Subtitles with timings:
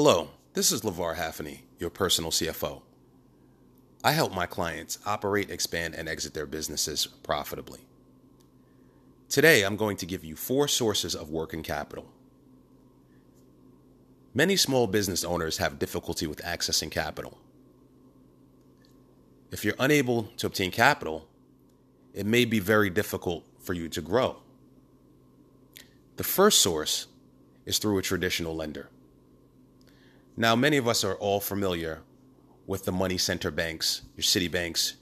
[0.00, 2.82] Hello, this is LeVar Haffney, your personal CFO.
[4.04, 7.80] I help my clients operate, expand, and exit their businesses profitably.
[9.28, 12.06] Today, I'm going to give you four sources of working capital.
[14.34, 17.36] Many small business owners have difficulty with accessing capital.
[19.50, 21.26] If you're unable to obtain capital,
[22.14, 24.36] it may be very difficult for you to grow.
[26.18, 27.08] The first source
[27.66, 28.90] is through a traditional lender.
[30.38, 32.02] Now, many of us are all familiar
[32.64, 34.92] with the money center banks, your Citibanks,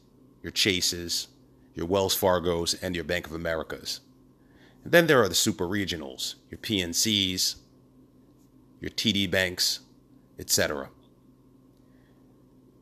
[0.43, 1.29] your Chases,
[1.74, 4.01] your Wells Fargos, and your Bank of Americas.
[4.83, 7.57] And then there are the super regionals, your PNCs,
[8.80, 9.80] your TD banks,
[10.38, 10.88] etc.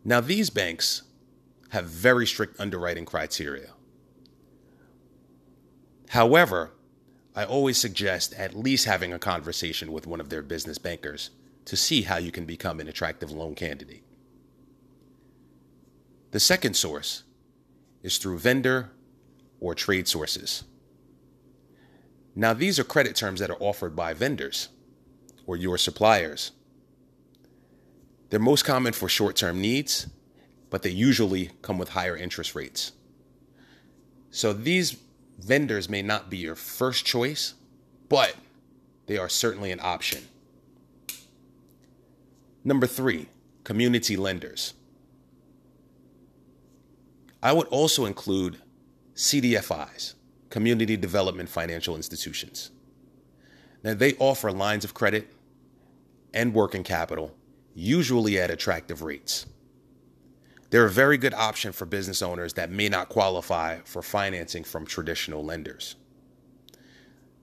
[0.04, 1.02] Now, these banks
[1.70, 3.70] have very strict underwriting criteria.
[6.10, 6.70] However,
[7.34, 11.30] I always suggest at least having a conversation with one of their business bankers
[11.64, 14.02] to see how you can become an attractive loan candidate.
[16.30, 17.22] The second source
[18.02, 18.90] is through vendor
[19.60, 20.64] or trade sources.
[22.36, 24.68] Now, these are credit terms that are offered by vendors
[25.46, 26.50] or your suppliers.
[28.30, 30.08] They're most common for short term needs,
[30.70, 32.92] but they usually come with higher interest rates.
[34.30, 34.96] So these
[35.38, 37.54] vendors may not be your first choice,
[38.08, 38.34] but
[39.06, 40.24] they are certainly an option.
[42.64, 43.28] Number three,
[43.62, 44.74] community lenders.
[47.42, 48.56] I would also include
[49.14, 50.14] CDFIs,
[50.48, 52.70] Community Development Financial Institutions.
[53.82, 55.30] Now, they offer lines of credit
[56.32, 57.34] and working capital,
[57.74, 59.44] usually at attractive rates.
[60.70, 64.86] They're a very good option for business owners that may not qualify for financing from
[64.86, 65.96] traditional lenders.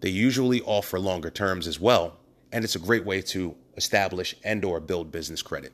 [0.01, 2.17] They usually offer longer terms as well,
[2.51, 5.73] and it's a great way to establish and or build business credit.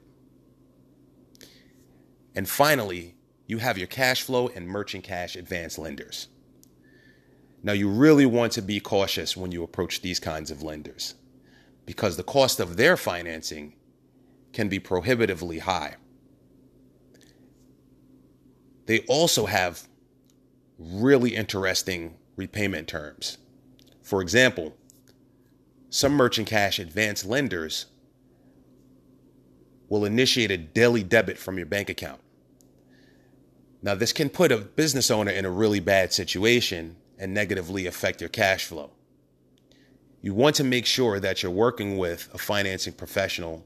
[2.35, 3.15] And finally,
[3.47, 6.27] you have your cash flow and merchant cash advance lenders.
[7.63, 11.15] Now, you really want to be cautious when you approach these kinds of lenders
[11.85, 13.73] because the cost of their financing
[14.53, 15.95] can be prohibitively high.
[18.85, 19.87] They also have
[20.77, 23.37] really interesting repayment terms.
[24.01, 24.75] For example,
[25.89, 27.85] some merchant cash advance lenders
[29.89, 32.19] will initiate a daily debit from your bank account.
[33.81, 38.21] Now, this can put a business owner in a really bad situation and negatively affect
[38.21, 38.91] your cash flow.
[40.21, 43.65] You want to make sure that you're working with a financing professional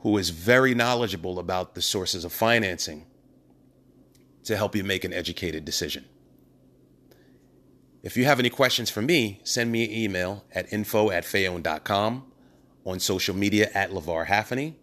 [0.00, 3.06] who is very knowledgeable about the sources of financing
[4.44, 6.04] to help you make an educated decision.
[8.06, 12.24] If you have any questions for me, send me an email at info at fayon.com,
[12.84, 14.74] on social media at LeVar Haffney.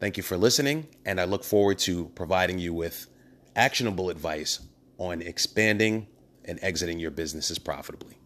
[0.00, 3.08] Thank you for listening, and I look forward to providing you with
[3.54, 4.60] actionable advice
[4.96, 6.06] on expanding
[6.46, 8.16] and exiting your businesses profitably.